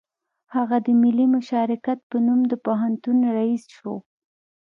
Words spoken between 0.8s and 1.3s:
د ملي